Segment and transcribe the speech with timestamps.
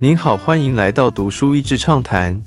[0.00, 2.40] 您好，欢迎来到读书益智畅谈。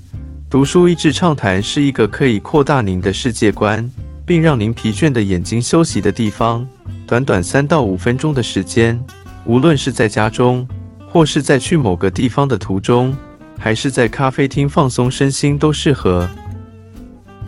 [0.50, 3.92] 读书益智畅谈是一个可以扩大您的世界观，
[4.26, 6.66] 并让您疲倦的眼睛休息的地方。
[7.06, 8.98] 短短三到五分钟的时间，
[9.44, 10.66] 无论是在家中，
[11.10, 13.14] 或是在去某个地方的途中，
[13.60, 16.30] 还是在咖啡厅放松身心，都适合。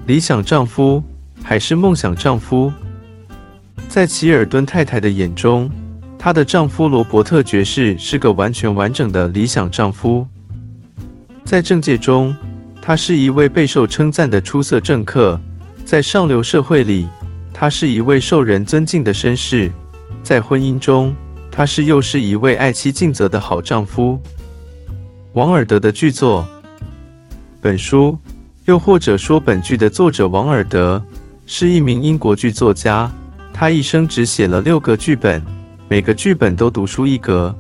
[0.05, 1.01] 理想丈夫
[1.41, 2.69] 还是梦想丈夫？
[3.87, 5.71] 在齐尔顿太太的眼中，
[6.23, 10.25] 她的丈夫罗伯特爵士是个完全完整的理想丈夫。
[11.43, 12.33] 在政界中，
[12.81, 15.37] 他是一位备受称赞的出色政客；
[15.83, 17.09] 在上流社会里，
[17.53, 19.69] 他是一位受人尊敬的绅士；
[20.23, 21.13] 在婚姻中，
[21.51, 24.17] 他是又是一位爱妻尽责的好丈夫。
[25.33, 26.47] 王尔德的剧作，
[27.59, 28.17] 本书。
[28.63, 31.03] 又或者说，本剧的作者王尔德
[31.45, 33.11] 是一名英国剧作家，
[33.53, 35.43] 他一生只写了六个剧本，
[35.93, 37.55] 每个剧本都独树一格。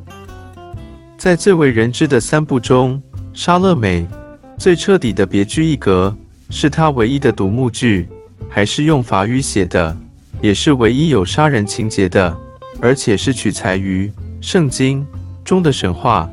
[1.19, 2.99] 在最为人知的三部中，
[3.31, 4.01] 《莎乐美》
[4.57, 6.17] 最彻底的别具一格，
[6.49, 8.09] 是他唯一的独幕剧，
[8.49, 9.95] 还是用法语写的，
[10.41, 12.35] 也是唯一有杀人情节的，
[12.81, 15.05] 而且是取材于圣经
[15.45, 16.27] 中的神话。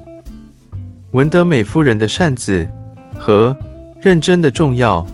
[1.11, 2.67] 文德美夫人的扇子
[3.14, 3.55] 和。
[4.01, 5.07] 认真的重要，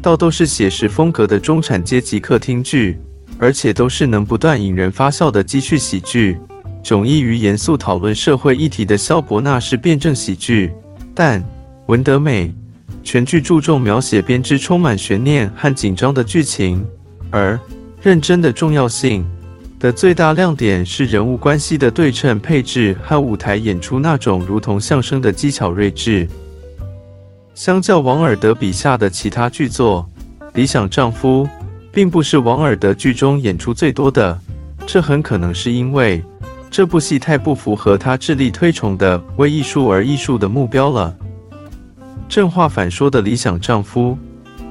[0.00, 2.98] 倒都是写实风格的中产阶级客厅剧，
[3.40, 6.38] 而且都是能不断引人发笑的积蓄喜剧。
[6.84, 10.72] 迥异于严肃讨论社会议题的萧伯纳式辩证喜剧，
[11.14, 11.42] 但
[11.86, 12.54] 文德美
[13.02, 16.86] 全剧注重描写编织充满悬念和紧张的剧情，
[17.30, 17.58] 而
[18.02, 19.26] 认真的重要性
[19.78, 26.28] 的最大亮点是人物关系的对称配置和舞台演出那种如同相声的技巧睿智。
[27.54, 30.08] 相较王尔德笔下的其他剧作，
[30.54, 31.46] 《理想丈夫》
[31.92, 34.38] 并不是王尔德剧中演出最多的。
[34.86, 36.22] 这很可能是因为
[36.70, 41.14] 这部戏太不符合他致力推崇的“为艺术而艺术”的目标了。
[42.28, 44.16] 正话反说的《理想丈夫》，《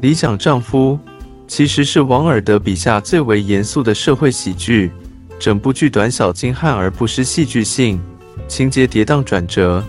[0.00, 0.98] 理想丈夫》
[1.46, 4.90] 其实是王尔德笔下最为严肃的社会喜剧。
[5.38, 8.00] 整部剧短小精悍而不失戏剧性，
[8.48, 9.82] 情节跌宕转折，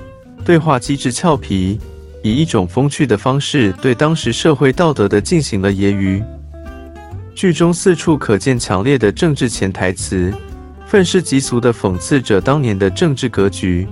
[0.45, 1.79] 对话机智俏皮。
[2.21, 6.23] 以一种风趣的方式对当时社会道德的进行了揶揄。
[7.39, 10.29] 剧中四处可见强烈的政治潜台词，
[10.85, 13.87] 愤世嫉俗的讽刺着当年的政治格局。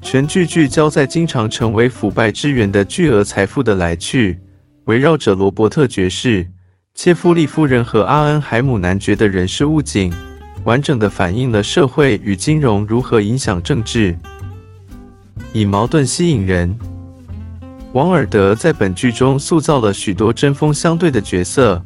[0.00, 4.40] 全剧聚焦在经常成为腐败之源的巨额财富的来去，
[4.86, 6.48] 围绕着罗伯特爵士、
[6.94, 10.10] 切夫利夫人和阿恩海姆男爵的人事物景，
[10.64, 14.16] 完整地反映了社会与金融如何影响政治，
[15.52, 16.74] 以矛盾吸引人。
[17.92, 21.84] 王尔德在本剧中塑造了许多针锋相对的角色，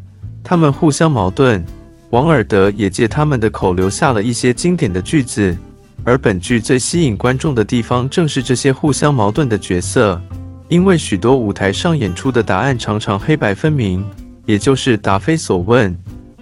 [0.49, 1.62] 他们互相矛盾。
[2.11, 5.57] 王尔德也借他们的口留下了一些经典的句子，
[6.05, 10.23] 而本剧最吸引观众的地方正是这些互相矛盾的角色，
[10.69, 14.09] 因为许多舞台上演出的答案常常黑白分明，
[14.45, 15.93] 也就是答非所问。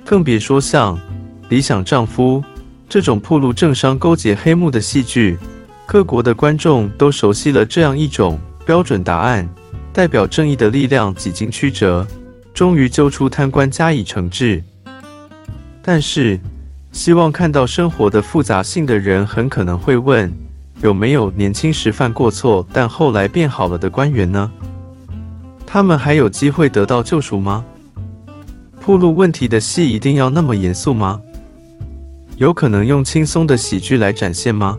[0.04, 0.94] 更别说像
[1.48, 2.42] 《理想丈夫》
[2.86, 5.38] 这种铺路政商勾结黑幕的戏剧，
[5.86, 8.38] 各国的观众都熟悉了这样一种。
[8.66, 9.48] 标准答案
[9.92, 12.06] 代表正义的力量几经曲折，
[12.54, 14.62] 终于揪出贪官加以惩治。
[15.82, 16.38] 但是，
[16.92, 20.32] 希望看到生活的复杂性的人很可能会问：
[20.80, 24.50] 有没有年轻时犯过错但后来变好了的官员呢？
[25.66, 27.64] 他们还有机会得到救赎吗？
[28.80, 31.20] 铺路问题的戏一定要那么严肃吗？
[32.36, 34.78] 有可能用轻松的喜剧来展现吗？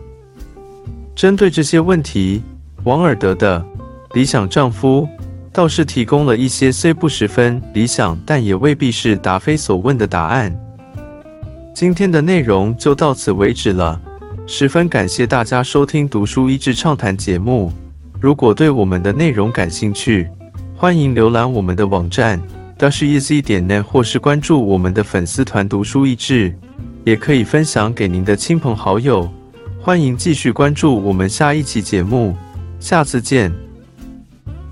[1.14, 2.42] 针对这些问题，
[2.84, 3.64] 王尔德的。
[4.14, 5.06] 理想丈夫
[5.56, 10.54] 倒是提供了一些虽不十分理想，但也未必是答非所问的答案。
[11.74, 13.98] 今天的内容就到此为止了，
[14.46, 17.72] 十分感谢大家收听《读书益智畅谈》节目。
[18.20, 20.28] 如果对我们的内容感兴趣，
[20.76, 22.38] 欢迎浏览我们的网站
[22.78, 26.54] dasheasy 点 net，或是关注我们的粉丝团“读书益智”，
[27.04, 29.26] 也可以分享给您的亲朋好友。
[29.80, 32.36] 欢迎继续关注我们下一期节目，
[32.78, 33.65] 下次见。